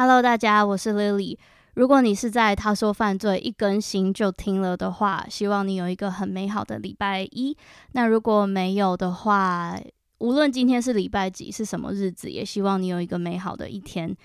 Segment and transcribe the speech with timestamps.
[0.00, 1.36] Hello，大家，我是 Lily。
[1.74, 7.56] 如果你是在他说犯罪一更新就听了的话，希望你有一个很美好的礼拜一。
[7.94, 9.76] 那如果没有的话，
[10.18, 14.16] 无论今天是礼拜几，是什么日子，也希望你有一个美好的一天。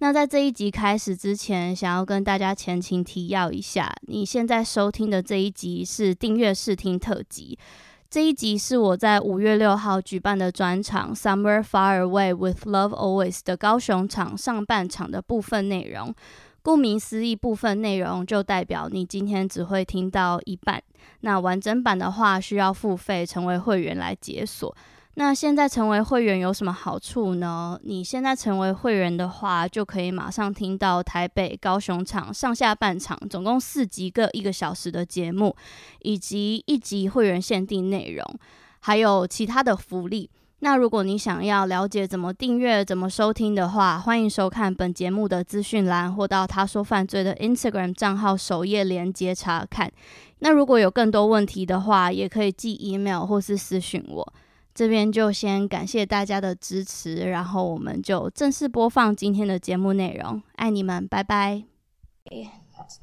[0.00, 7.58] 那在这一集开始之前，想要跟大家前情提要一下，你现在收听的这一集是订阅试听特辑。
[8.12, 16.14] 这一集是我在五月六号举办的专场《Somewhere Far Away with Love Always》的高雄场上半场的部分内容。
[16.60, 20.82] 顾名思义，部分内容就代表你今天只会听到一半。
[21.20, 24.76] 那完整版的话，需要付费成为会员来解锁。
[25.14, 27.78] 那现在成为会员有什么好处呢？
[27.82, 35.54] 你现在成为会员的话，就可以马上听到台北、高雄场上下半场总共四集各一个小时的节目，
[36.00, 38.24] 以及一集会员限定内容，
[38.80, 40.30] 还有其他的福利。
[40.60, 49.92] 那如果你想要了解怎么订阅、怎么收听的话，欢迎收看本节目的资讯栏，或到他说犯罪的 Instagram 账号首页连接查看。
[50.38, 54.32] 那如果有更多问题的话，也可以寄 email 或是私讯我。
[54.74, 60.42] 这边就先感谢大家的支持，然后我们就正式播放今天的节目内容。
[60.56, 61.64] 爱你们，拜拜！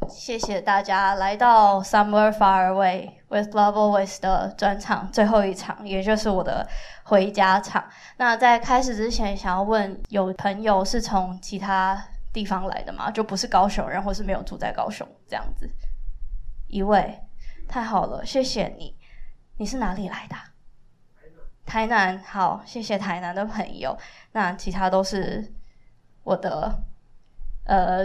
[0.09, 6.67] 谢谢大家来到 Somewhere Far Away with Love Always 的专场最后一场，也就是我的
[7.03, 7.85] 回家场。
[8.17, 12.03] 那在开始之前，想要问有朋友是从其他
[12.33, 13.09] 地方来的吗？
[13.09, 15.69] 就不是高雄人，或是没有住在高雄这样子？
[16.67, 17.19] 一位，
[17.67, 18.95] 太好了，谢谢你。
[19.57, 20.35] 你是哪里来的？
[21.69, 23.95] 台南，好，谢谢台南的朋友。
[24.31, 25.53] 那其他都是
[26.23, 26.81] 我的，
[27.65, 28.03] 呃，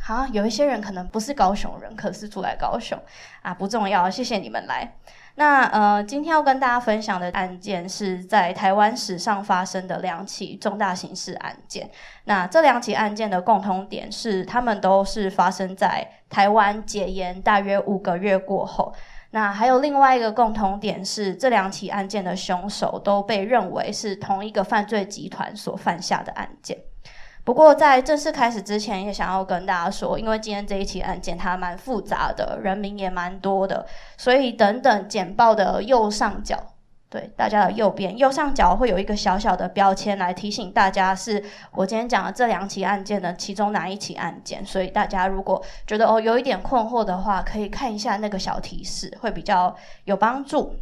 [0.00, 2.96] 好，有一些人可能不是高雄人，可是住在高雄
[3.42, 4.94] 啊，不重要，谢谢你们来。
[5.34, 11.90] 那呃，今天要跟大家分享的案件是在台湾史上发生的两起重大刑事案件。
[12.26, 18.94] 那这两起案件的共同点是，他们都是发生在台湾解严大约五个月过后。
[19.32, 26.78] 那还有另外一个共同点是，这两起案件的凶手都被认为是同一个犯罪集团所犯下的案件。
[27.42, 33.84] 不过在正式开始之前，也想要跟大家说，因为今天这一起案件它蛮复杂的，人名也蛮多的，
[34.16, 36.56] 所以等等简报的右上角。
[37.12, 44.64] 对，大家的右边右上角会有一个小小的标签来提醒大家，是我今天讲的这两起案件的其中哪一起案件。
[44.64, 50.74] 所以大家如果觉得哦有一点困惑的话，可以看一下那个小提示，会比较有帮助。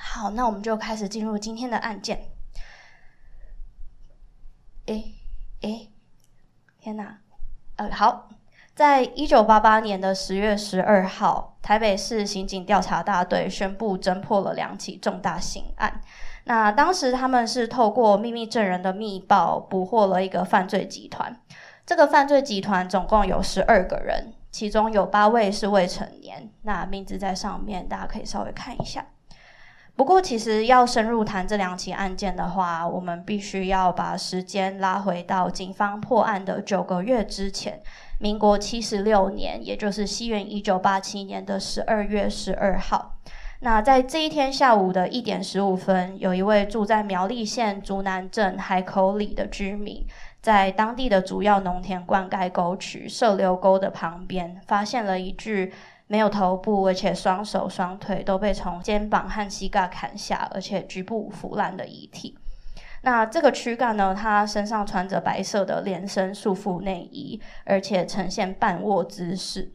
[0.00, 2.20] 好，那我们就开始进入今天的案件。
[4.86, 5.12] 诶
[5.62, 5.90] 诶，
[6.78, 7.18] 天哪，
[7.74, 8.28] 呃，好。
[8.78, 16.00] 在一九八八年的十月十二号，台北市刑警调查大队宣布侦破了两起重大刑案。
[16.44, 21.40] 那当时他们是透过秘密证人的密报，捕获了一个犯罪集团。
[21.84, 26.48] 这个犯罪集团总共有十二个人，其中有八位是未成年。
[26.62, 29.04] 那名字在上面，大家可以稍微看一下。
[29.98, 37.82] 不过，其实要深入谈这两起案件的话，我们必须要把时间拉回到警方破案的九个月之前。
[38.20, 43.16] 民国七十六年，也就是西元一九八七年的十二月十二号，
[43.58, 50.06] 那在这一天下午的一点十五分，有一位住在苗栗县竹南镇海口里的居民，
[50.40, 55.72] 在当地的主要农田灌溉沟渠射流沟的旁边，发现了一具
[56.08, 62.36] 没有头部，而且双手双腿都被从肩膀和膝盖砍下，而且局部腐烂的遗体。
[63.02, 69.72] 那这个躯干呢，他身上穿着白色的连身束缚内衣，而且呈现半卧姿势。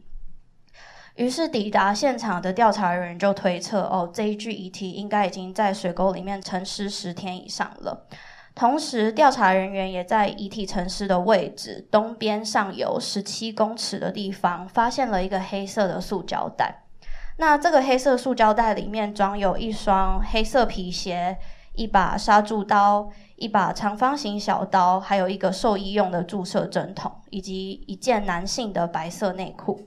[1.14, 8.06] 于是抵达现场的调查人员就推测，哦，这一具遗体应该已经在水沟里面沉尸十天以上了。
[8.54, 16.84] 同时，调查人员也在遗体沉尸的位置东边上游十七公尺的地方，发现了一个黑色的塑胶袋。
[17.38, 21.36] 那这个黑色塑胶袋里面装有一双黑色皮鞋、
[21.72, 29.80] 一把杀猪刀、一把长方形小刀，还有一个兽医用的注射针筒，以及一件男性的白色内裤。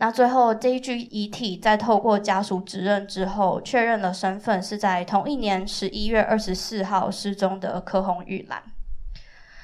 [0.00, 8.62] 那最后这一具遗体在透过家属指认之后，确认了身份是在同一年十一月二十四号失踪的柯洪玉兰。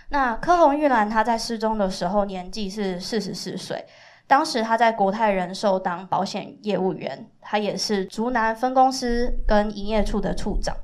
[0.08, 3.86] 那柯洪玉兰她在失踪的时候年纪是四十四岁，
[4.26, 10.76] 当时她在国泰人寿当保险业务员，她也是竹南分公司跟营业处的处长。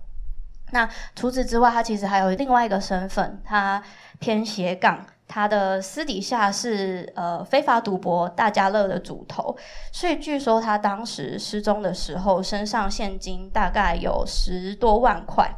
[0.70, 3.82] 那除此之外，她其实还有另外一个身份，她
[4.20, 5.04] 偏斜杠。
[5.32, 9.56] 他的私底下是呃非法赌博大家乐的主头，
[9.92, 15.48] 所以据说他当时失踪的时候身上现金大概有十多万块。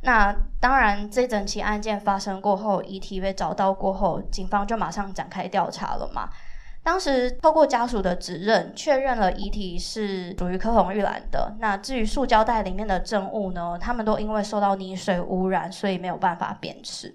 [0.00, 6.28] 那当然，这整起案件发生过后，遗体被找到过后，警方就马上展开调查了嘛。
[6.82, 11.54] 当时透过家属的指认，确认了遗体是属于柯洪玉兰的。
[11.60, 17.14] 那至于塑胶袋里面的证物呢，他们都因为受到泥水污染，所以没有办法辨识。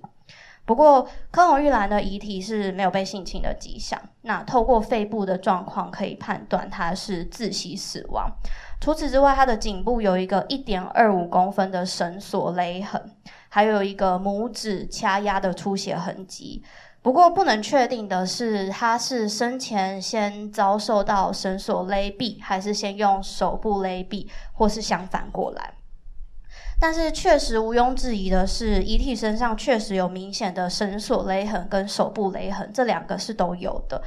[0.67, 3.97] 不过，柯洪玉兰的遗体是没有被性侵的迹象。
[4.23, 8.29] 那透过肺部的状况可以判断她是窒息死亡。
[8.81, 13.01] 除此之外，她的颈部有一个一点二五公分的绳索勒痕，
[13.47, 16.61] 还有一个拇指掐压的出血痕迹。
[17.01, 25.75] 不过，不能确定的是，她是生前先遭受到绳索勒毙，还是先用手部勒毙，或是相反过来。
[26.79, 34.01] 但是确实毋庸置疑的是，遗体身上确实有明显的绳索勒痕跟手部勒痕，这两个是都有的。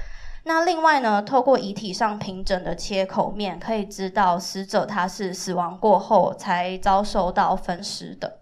[0.44, 8.38] 那另外呢，透过遗体上平整的切口面，可以知道死者他是死亡过后才遭受到分尸的。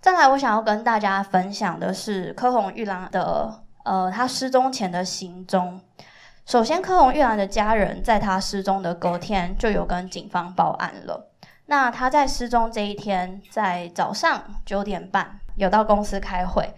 [0.00, 5.80] 再来，我想要跟大家分享的是柯红玉兰的呃，他失踪前的行踪。
[6.46, 11.30] 首先，柯红玉兰的家人在他失踪的隔天就有跟警方报案了。
[11.66, 16.74] 那他在失踪这一天，在早上九点半有到公司开会。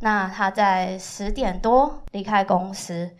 [0.00, 3.10] 那他在十点多离开公司，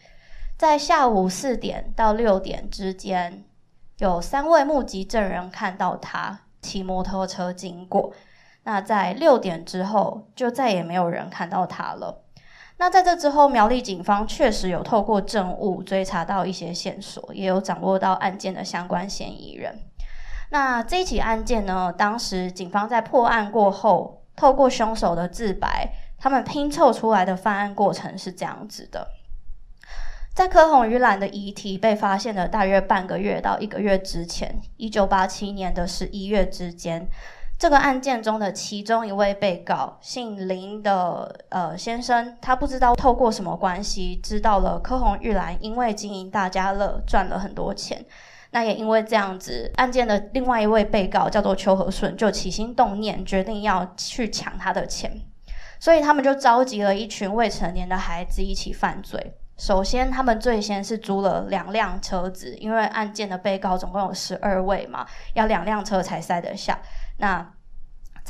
[0.57, 3.45] 在下午四点到六点之间，
[3.99, 8.15] 有三位目击证人看到他骑摩托车经过。
[8.63, 12.25] 那在六点之后，就再也没有人看到他了。
[12.79, 19.79] 那在这之后，苗栗警方确实有透过证物追查到一些线索，也有掌握到案件的相关嫌疑人。
[20.51, 29.07] 那这起案件呢，当时警方在破案过后，透过凶手的自白，他们拼凑出来的犯案过程是这样子的：
[30.35, 37.09] 在柯洪玉兰的遗体被发现的大约半个月到一个月之前，一九八七年的十一月之间，
[37.57, 48.05] 这个案件中的其中一位被告姓林的呃先生，他不知道透过什么关系，知道了柯洪玉兰因为经营大家乐赚了很多钱。
[48.53, 55.13] 那也因为这样子，案件的另外一位被告叫做邱和顺，就起心动念，决定要去抢他的钱，
[55.79, 59.35] 所以他们就召集了一群未成年的孩子一起犯罪。
[59.57, 66.79] 首先，他们最先是租了两辆车子，因为案件的被告总共有十二位嘛，要两辆车才塞得下。
[67.19, 67.47] 那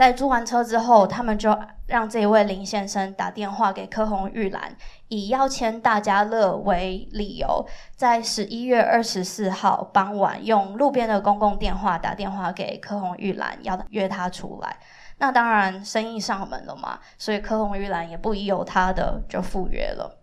[0.00, 1.54] 在租完车之后，他们就
[1.86, 4.74] 让这一位林先生打电话给柯红玉兰，
[5.08, 14.74] 以要签大家乐为理由，在十一月二十四号傍晚用路边的公共电话打电话给柯红玉兰，要约他出来。
[15.18, 20.19] 那当然生意上门了嘛，所以柯红玉兰也不疑有他的，就赴约了。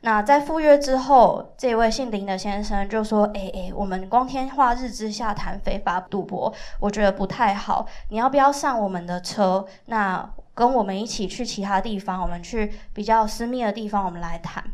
[0.00, 7.84] 那在赴约之后，这位姓林的先生就说：“哎哎，我们光天化日之下谈非法赌博，我觉得不太好。
[8.10, 9.66] 你要不要上我们的车？
[9.86, 14.64] 那跟我们一起去其他地方，我们去比较私密的地方，我们来谈。”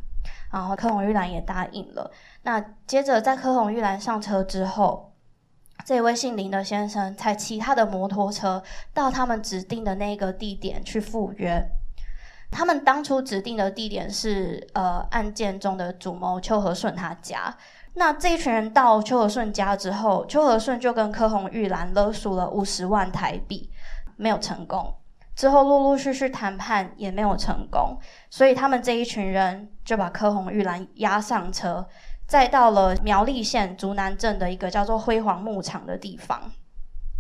[0.52, 2.10] 然后柯红玉兰也答应了。
[2.42, 5.14] 那接着在柯红玉兰上车之后，
[5.84, 8.62] 这位姓林的先生才骑他的摩托车
[8.92, 11.66] 到他们指定的那个地点去赴约。
[12.54, 17.52] 他们当初指定的地点是呃案件中的主谋邱和顺他家。
[17.94, 23.68] 那这一群人到邱和顺家之后，邱和顺就跟柯红玉兰勒索了五十万台币，
[24.16, 24.94] 没有成功。
[25.34, 27.98] 之后陆陆续续谈判也没有成功，
[28.30, 31.84] 所以他们这一群人就把柯红玉兰押上车，
[32.24, 36.52] 再到了苗栗县竹南镇的一个叫做辉煌牧场的地方。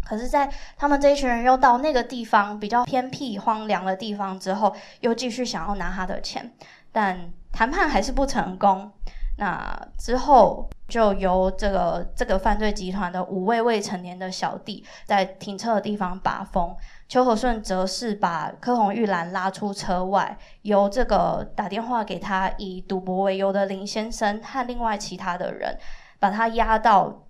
[0.04, 6.52] 可是，在他们这一群人又到那个地方比较偏僻、荒凉的地方之后，又继续想要拿他的钱，
[6.92, 8.90] 但谈判还是不成功。
[9.36, 16.72] 那之后就由这个这个犯罪集团的五位未成年的小弟在停车的地方把风，
[17.08, 25.76] 邱和顺则是把柯虹玉兰拉出车外，由这个打电话给他以赌博为由的林先生和另外其他的人，
[26.20, 27.23] 把他押到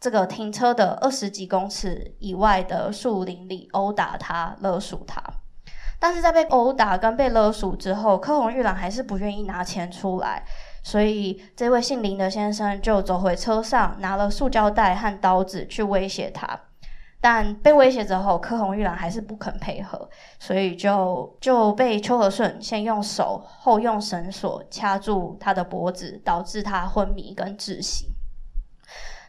[0.00, 5.22] 这个停车的二十几公尺以外的树林里殴打他，勒索他。
[5.98, 10.42] 但是在被殴打跟被勒索之后，柯虹玉兰还是不愿意拿钱出来，
[10.82, 16.58] 所以这位姓林的先生就走回车上，拿了塑胶袋和刀子去威胁他。
[17.20, 28.06] 但被威胁之后，柯虹玉兰还是不肯配合，所以就就被邱和顺先用手后用绳索掐住他的脖子，导致他昏迷跟窒息。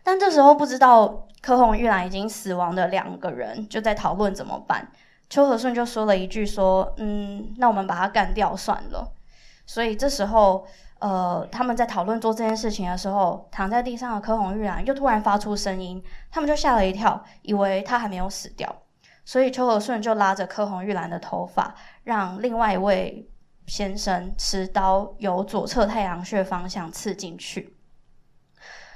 [0.03, 4.91] 但这时候不知道柯红玉兰已经死亡的两个人就在讨论怎么办。
[5.29, 9.13] 邱和顺就说了一句：“说，嗯，那我们把他干掉算了。”
[9.65, 10.65] 所以这时候，
[10.99, 18.75] 呃，他们在讨论做这件事情的时候，躺在地上的柯红玉兰又突然发出声音，他们就吓了一跳，以为他还没有死掉。
[19.23, 23.29] 所以邱和顺就拉着柯红玉兰的头发，让另外一位
[23.67, 27.77] 先生持刀由左侧太阳穴方向刺进去。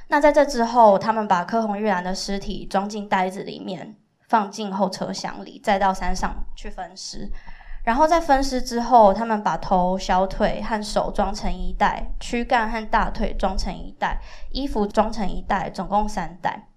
[0.08, 3.96] 那在这之后，他们把柯红玉兰的尸体装进袋子里面。
[4.28, 7.32] 放进后车厢里，再到山上去分尸。
[7.84, 14.20] 然后在分尸之后，他们把头、小腿和手装成一袋，躯干和大腿装成一袋，
[14.50, 16.70] 衣服装成一袋，总共三袋。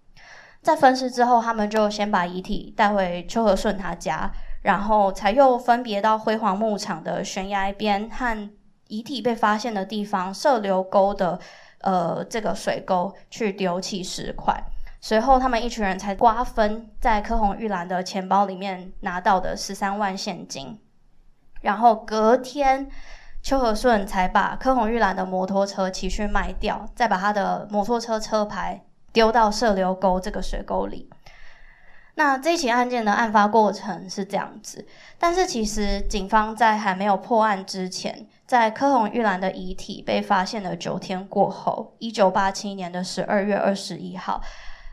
[0.61, 4.31] 在分尸之后，他们就先把遗体带回邱和顺他家，
[4.61, 8.51] 然后才又分别到辉煌牧场的悬崖边和
[8.89, 11.41] 遗体被发现的地方射流沟的
[11.81, 14.63] 呃这个水沟去丢弃石块。
[15.01, 20.77] 随后，他们一群人才瓜分在柯红玉兰的钱包里面拿到的十三万现金，
[21.61, 22.91] 然后隔天，
[23.41, 28.83] 邱和顺才把柯红玉兰的摩托车骑去卖掉，再把他的摩托车车牌
[29.13, 31.09] 丢到射流沟这个水沟里。
[32.17, 34.85] 那这起案件的案发过程是这样子，
[35.17, 44.41] 但是其实警方在还没有破案之前，在柯红玉兰的遗体被发现的九天过后，一九八七年的十二月二十一号。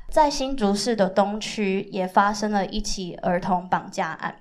[0.09, 4.35] 在新竹市的东区也发生了一起儿童绑架案，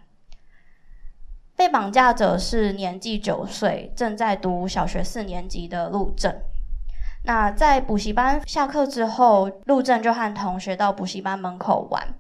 [1.55, 6.35] 被绑架者是年纪九岁、正在读小学四年级的陆正。
[7.23, 12.15] 那在补习班下课之后，陆正就和同学到补习班门口玩。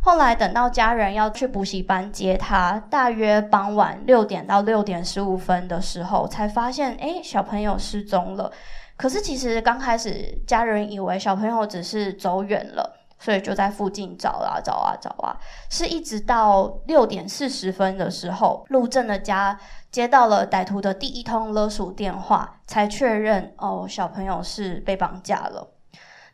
[0.00, 8.50] 后来等到家人要去补习班接他，大约傍晚六点到六点十五分的时候，才发现，诶，小朋友失踪了。
[8.96, 15.36] 可是其实刚开始，家人以为小朋友只是走远了，所以就在附近找啊找啊找啊。
[15.68, 19.58] 是一直到六点四十分的时候，陆正的家
[19.90, 25.68] 接到了歹徒的第一通勒索电话，才确认哦，小朋友是被绑架了。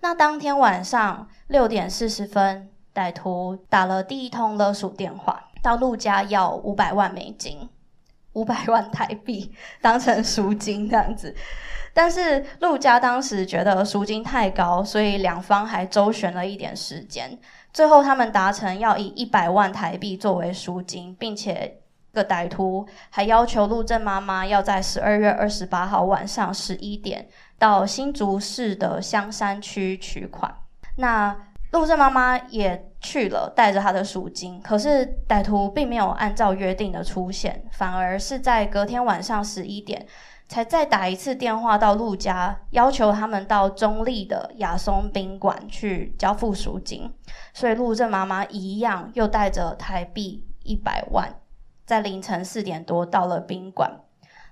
[0.00, 7.68] 那当天晚上六点四十分，歹徒打了第一通勒索电话，到陆家要五百万美金，
[8.34, 11.34] 五百万台币当成赎金这样子。
[11.92, 17.38] 但是陆家当时觉得赎金太高，所以两方还周旋了一点时间。
[17.72, 21.80] 最后他们达成要以一百万台币作为赎金，并且
[22.12, 30.52] 个歹徒还要求陆正妈妈要在十二月二十八号晚上十一点到新竹市的香山区取款。
[30.96, 31.36] 那
[31.75, 34.61] 陆正妈妈也去了，带着她的赎金。
[34.62, 40.07] 可是歹徒并没有按照约定的出现，反而是在隔天晚上十一点。
[40.47, 47.11] 才再打一次电话到陆家，要求他们到中立的亚松宾馆去交付赎金。
[47.54, 51.35] 所以陆正妈妈一样又带着台币一百万，
[51.87, 53.99] 在凌晨四点多到了宾馆。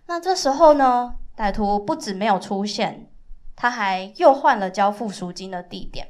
[0.07, 3.07] 那这时候呢，歹徒不止没有出现，
[3.55, 6.09] 他还又换了交付赎金的地点。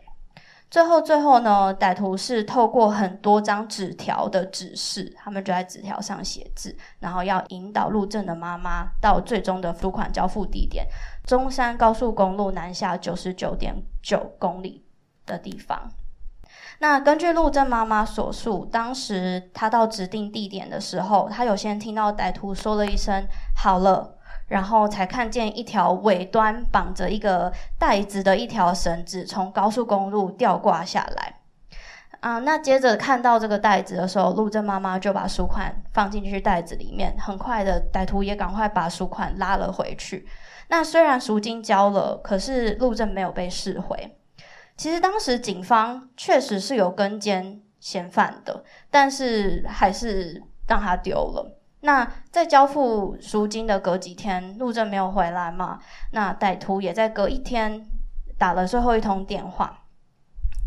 [0.72, 10.86] 最后，最后呢，歹徒是透过很多张纸条的指示，他们就在纸条上写字，然后要引导陆正的妈妈到最终的付款交付地点——
[11.28, 14.82] 中山高速公路南下九十九点九公里
[15.26, 15.90] 的地方。
[16.78, 24.16] 那根据陆正妈妈所述，当时他到指定地点的时候，他有先听到歹徒说了一声“好了”。
[24.52, 31.36] 然后才看见一条尾端绑着一个袋子的一条绳子从高速公路吊挂下来，
[32.20, 40.28] 啊，那接着看到这个袋子的时候，陆正妈妈就把赎款放进去袋子里面，很快的歹徒也赶快把赎款拉了回去。
[40.68, 44.18] 那虽然赎金交了，可是陆正没有被释回。
[44.76, 51.58] 其实当时警方确实是有跟监嫌犯的，但是还是让他丢了。
[51.82, 55.80] 那在交付赎金的隔几天，陆正没有回来嘛？
[56.12, 57.84] 那歹徒也在隔一天
[58.38, 59.80] 打了最后一通电话。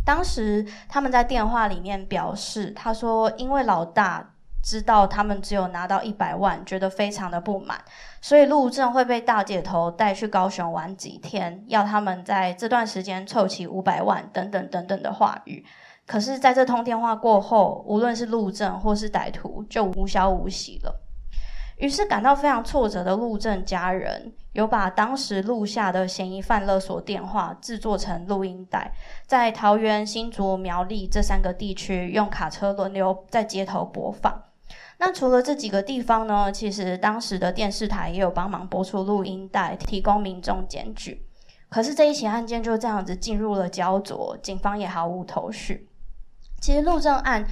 [0.05, 7.79] 当时他们在电话里面表示，他说因为老大知道他们只有拿到一百万，觉得非常的不满，
[8.21, 15.65] 所以陆正会被大姐头带去高雄玩几天，要他们在这段时间凑齐五百万等等等等的话语。
[16.05, 21.01] 可是，在这通电话过后，无论是陆正或是歹徒，就无消无息了。
[21.77, 28.93] 于是感到非常挫折的陆正家人，有把当时录下的嫌疑犯勒索电话制作成录音带，
[29.27, 34.41] 在桃园、新竹、苗栗这三个地区用卡车轮流在街头播放。
[34.99, 41.27] 那除了这几个地方呢，其实当时的电视台也有帮忙播出录音带，提供民众检举。
[41.67, 45.89] 可是这一起案件就这样子进入了焦灼，警方也毫无头绪。
[46.61, 47.45] 其实陆正案。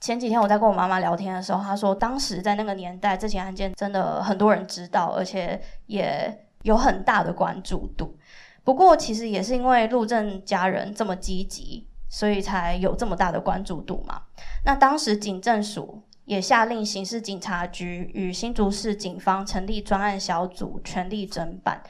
[0.00, 8.16] 前几天我在跟我妈妈聊天的时候，她说当时在那个年代，这起案件真的很多人知道，而且也有很大的关注度。
[8.62, 14.22] 不过，其实也是因为陆正家人这么积极，所以才有这么大的关注度嘛。
[14.64, 21.82] 那当时警政署也下令刑事警察局与新竹市警方成立专案小组，全力侦办。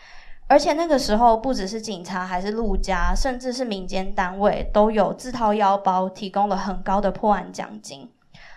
[0.48, 8.10] 而且那个时候，不只是警察，还是陆家，甚至是民间单位，都有自掏腰包提供了很高的破案奖金。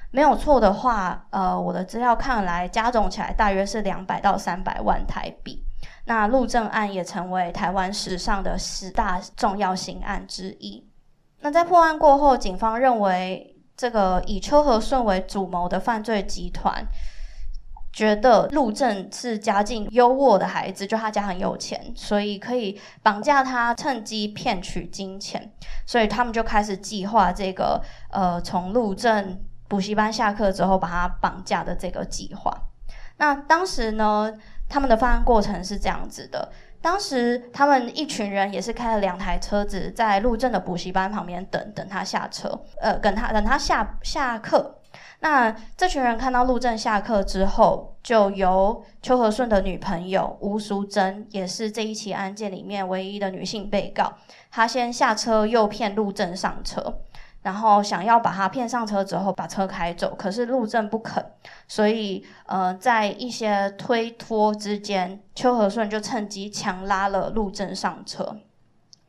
[0.10, 5.63] 没有错的话，呃，我的资料看来，加总起来大约是两百到三百万台币。
[6.05, 10.86] 那陆正案也成为台湾史上的十大重要刑案之一。
[11.41, 16.86] 那在破案过后，警方认为这个以邱和顺为主谋的犯罪集团。
[17.91, 25.51] 觉得陆正是家境优渥的孩子，就他家很有钱，所以可以绑架他，趁机骗取金钱。
[25.86, 27.81] 所以他们就开始计划这个
[28.12, 32.55] 呃，从陆正补习班下课之后把他绑架的这个计划。
[33.17, 34.33] 那当时呢，
[34.69, 44.80] 他们的犯案过程是这样子的：当时他们一群人也是开了两台车子，在陆正的补习班旁边等等他下车，呃，等他等他下下课。
[45.19, 54.13] 那这群人看到陆正下课之后，就由邱和顺的女朋友吴淑珍，也是这一起案件里面唯一的女性被告，
[54.50, 57.01] 她先下车诱骗陆正上车，
[57.44, 61.24] 然后想要把他骗上车之后把车开走，可是陆正不肯，
[61.68, 68.37] 所以呃，在一些推脱之间，邱和顺就趁机强拉了陆正上车。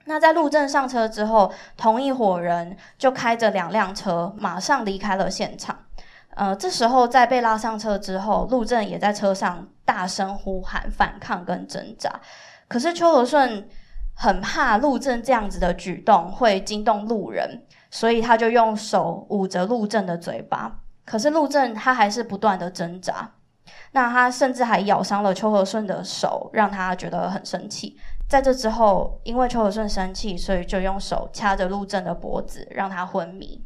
[0.04, 5.76] 那在陆正上车之后，同一伙人就开着两辆车，马上离开了现场。
[6.34, 12.10] 呃，这时候在被拉上车之后，陆正也在车上大声呼喊反抗跟挣扎。
[12.68, 13.68] 可是邱和顺
[14.14, 20.80] 很怕陆正这样子的举动会惊动路人，所以他就用手捂着陆正的嘴巴。
[21.04, 23.30] 可是陆正他还是不断的挣扎。
[23.92, 27.98] 那他甚至还咬伤了邱和顺的手，让他觉得很生气。
[28.32, 33.62] 在这之后，因为邱和顺生气，所以就用手掐着陆正的脖子，让他昏迷。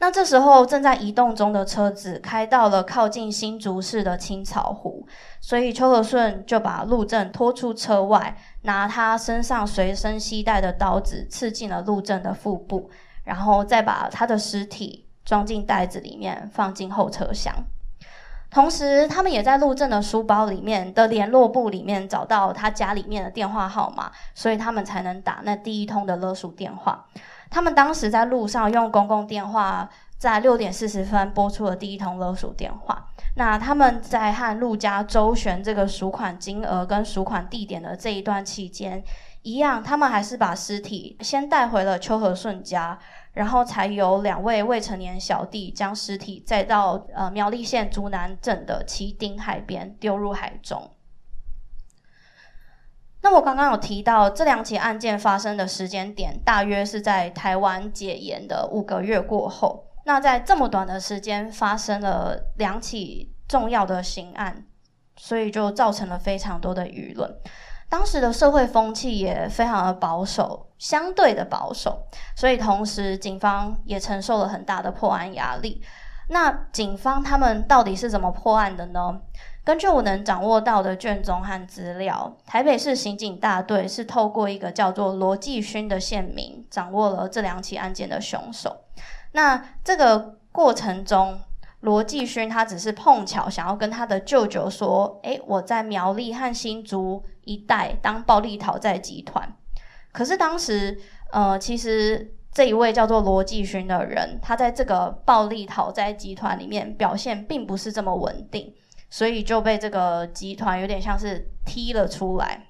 [0.00, 5.06] 那这时候正在移动中的车子开到了靠近新竹市的青草湖，
[5.40, 12.90] 所以邱和顺就把陆正拖出车外，拿他身上随身携带的刀子刺进了陆正的腹部，
[13.22, 17.54] 然后再把他的尸体装进袋子里面放进后车厢。
[18.54, 27.04] 同时，他们也在陆正的书包里面的联络簿里面找到他家里面的电话号码，所以他们才能打那第一通的勒索电话。
[27.50, 33.06] 他们当时在路上用公共电话，在六点四十分拨出了第一通勒索电话。
[33.36, 39.02] 那他们在和陆家周旋这个赎款金额跟赎款地点的这一段期间，
[39.42, 42.98] 一样，他们还是把尸体先带回了邱和顺家，
[43.32, 50.92] 然后才由两位未成年小弟将尸体载到呃苗栗县竹南镇的旗丁海边丢入海中。
[53.22, 59.86] 那我刚刚有提到，这两起案件发生的时间点，大约是在台湾解严的五个月过后。
[60.04, 64.64] 那在这么短的时间发生了两起重要的刑案，
[65.16, 67.34] 所以就造成了非常多的舆论。
[67.88, 75.82] 当时的社会风气也非常的保守，相对的保守，所以同时警方也承受了很大的破案压力。
[76.28, 79.20] 那警方他们到底是怎么破案的呢？
[79.62, 88.83] 根据我能掌握到的卷宗和资料，台北市刑警大队是透过一个叫做罗继勋的县民，掌握了这两起案件的凶手。
[89.34, 91.38] 那这个过程中，
[91.80, 99.54] 罗继勋他只是碰巧想要跟他的舅舅说：“诶，我在苗栗和新竹一带当暴力讨债集团。”
[100.12, 100.98] 可是当时，
[101.30, 102.34] 呃，其实。
[102.54, 108.72] 这一位叫做罗继勋的人，他在这个暴力讨债集团里面表现并不是这么稳定，
[109.10, 112.68] 所以就被这个集团有点像是踢了出来。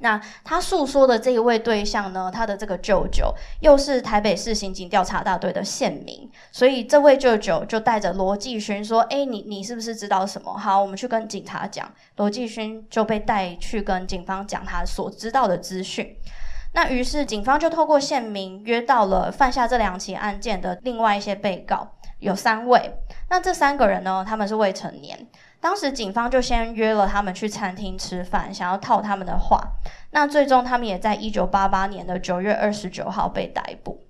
[0.00, 10.56] 那他诉说的这一位对象呢，他的这个舅舅又是台北市刑警调查大队的县民，所以这位舅舅就带着罗继勋说：“诶，你你是不是知道什么？
[10.56, 16.16] 好，我们去跟警察讲。”罗继勋就被带去跟警方讲他所知道的资讯。
[16.72, 22.94] 那于是警方就透过县民约到了犯下这两起案件的另外一些被告，有三位。
[23.28, 25.26] 那这三个人呢，他们是未成年。
[25.60, 29.60] 当时警方就先约了他们去餐厅吃饭，想要套他们的话。
[30.12, 34.06] 那最终他们也在一九八八年的九月二十九号被逮捕。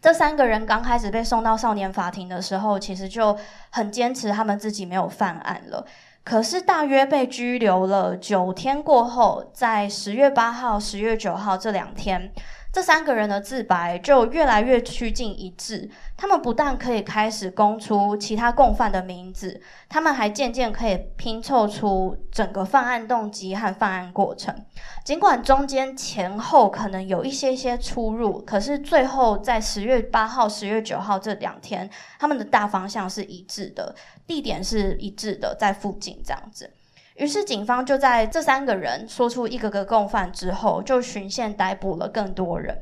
[0.00, 3.36] 这三个人刚开始被送到少年法庭的时候，其实就
[3.70, 5.84] 很坚持他们自己没有犯案了。
[6.22, 12.32] 可是大约被拘留了九天过后，在十月八号、十月九号这两天。
[12.70, 24.54] 这三个人的自白就越来越趋近一致，他们不但可以开始供出其他共犯的名字，他们还渐渐可以拼凑出整个犯案动机和犯案过程。
[25.02, 33.94] 尽管中间前后可能有一些些出入，可是最后在十月八号、十月九号这两天，他们的大方向是一致的，
[34.26, 36.70] 地点是一致的，在附近这样子。
[37.18, 42.80] 于是，警方就在这三个人说出一个个共犯之后，就循线逮捕了更多人。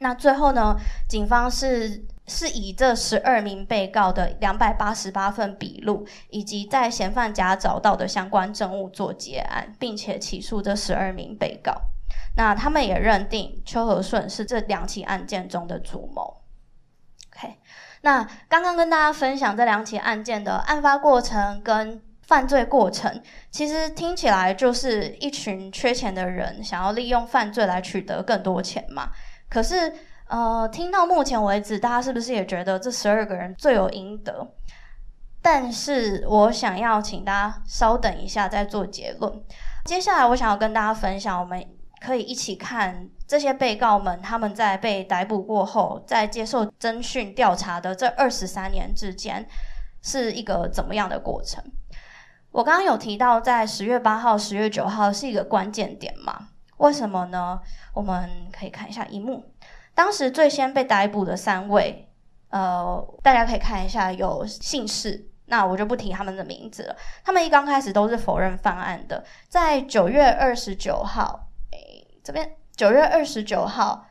[0.00, 0.76] 那最后呢，
[1.08, 11.72] 警方是是以这十二名被告的两百八十八份笔录，以及在嫌犯家找到的相关证物做结案，并且起诉这十二名被告。
[12.36, 16.42] 那他们也认定邱和顺是这两起案件中的主谋。
[17.34, 17.56] OK，
[18.02, 22.02] 那刚刚跟大家分享这两起案件的案发过程跟。
[22.26, 29.10] 犯罪过程其实听起来就是一群缺钱的人想要利用犯罪来取得更多钱嘛。
[29.48, 29.92] 可是，
[30.28, 34.48] 呃，听到目前为止，大家是不是也觉得这十二个人罪有应得？
[35.40, 39.30] 但是我想要请大家稍等一下再做结论。
[39.84, 41.62] 接下来，我想要跟大家分享，我们
[42.00, 49.46] 可以一起看这些被告们他们在被逮捕过后，在接受侦讯调查的这二十三年之间，
[50.02, 51.62] 是一个怎么样的过程。
[52.54, 56.50] 我刚刚有提到，在十月八号、十月九号是一个关键点嘛？
[56.76, 57.60] 为什么呢？
[57.92, 59.44] 我们可以看一下萤幕。
[59.92, 62.08] 当时最先被逮捕的三位，
[62.50, 66.96] 呃，大家可以看一下有姓氏，那我就不提他们的名字了。
[67.24, 69.24] 他们一刚开始都是否认犯案的。
[69.48, 74.06] 在九月二十九号，诶，这边九月二十九号，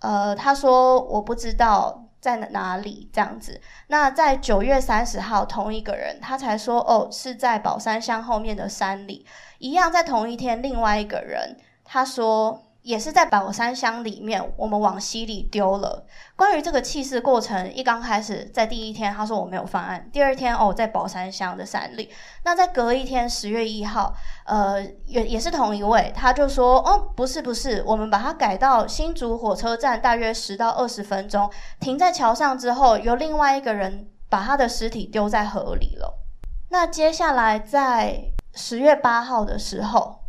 [0.00, 2.10] 呃，他说我不知道。
[2.22, 3.10] 在哪里？
[3.12, 3.60] 这样子。
[3.88, 9.26] 那在九月三十号，同一个人他才说哦，是在宝山乡后面的山里。
[9.58, 12.62] 一样在同一天，另外一个人他说。
[12.82, 16.04] 也是在宝山乡里面，我们往溪里丢了。
[16.34, 20.10] 关于这个弃尸过程，一刚开始在第一天，他说我没有犯案。
[20.12, 22.10] 第二天哦，在宝山乡的山里。
[22.44, 24.12] 那在隔一天，十月一号，
[24.46, 36.18] 呃，也也是同一位，他就说哦，不是不是，我们把它改到新竹火车站，大约十到二十分钟，停在桥上之后，由另外一个人把他的尸体丢在河里了。
[36.70, 40.24] 那接下来在十月八号的时候，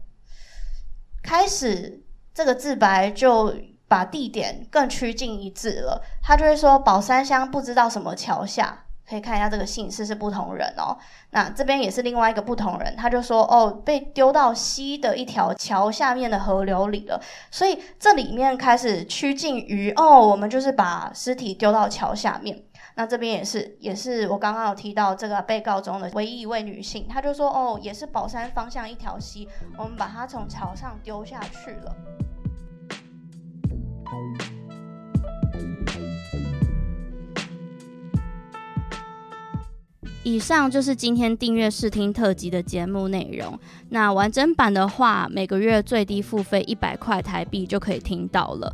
[1.23, 2.02] 开始。
[2.33, 3.53] 这个自白就
[3.87, 6.01] 把地点更趋近一致了。
[6.21, 10.97] 他就会说宝山乡不知道什么桥下，可以看一下这个姓氏是不同人哦。
[11.31, 17.21] 那这边也是另外一个不同人，他就说哦，被丢到西的一条桥下面的河流里了。
[17.51, 22.63] 所以这里面开始趋近于哦，我们就是把尸体丢到桥下面。
[22.95, 31.95] 那这边也是，也是我刚刚有提到这个被告中的唯一一位女性，她就说哦，也是宝山方向一条溪，我们把它从桥上丢下去了。
[40.25, 43.59] 以上就是今天订阅试听特辑的节目内容。
[43.89, 48.73] 那完整版的话，每个月最低付费一百块台币就可以听到了。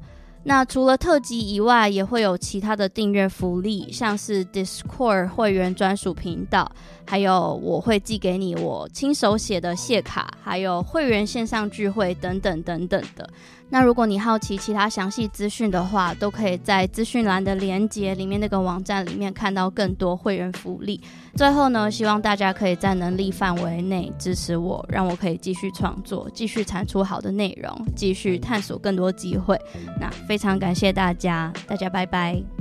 [0.49, 6.71] 那除了特辑以外，也会有其他的订阅福利，像是 Discord 会员专属频道，
[7.05, 13.29] 还有我会寄给你我亲手写的谢卡，还有会员线上聚会等等等等的。
[13.71, 20.99] 那如果你好奇其他详细资讯的话，都可以在资讯栏的连接里面那个网站里面看到更多会员福利。
[21.35, 29.59] 最后呢，希望大家可以在能力范围内支持我，让我可以继续创作，继续产出好的内容，继续探索更多机会。
[29.99, 32.58] 那非常感谢大家，大家拜拜。